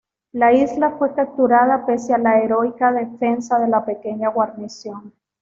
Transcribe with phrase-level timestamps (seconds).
[0.31, 5.13] La isla fue capturada pese a la heroica defensa de la pequeña guarnición.